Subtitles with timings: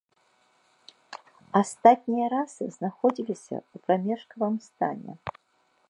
[1.61, 5.13] Астатнія расы знаходзіліся ў прамежкавым стане.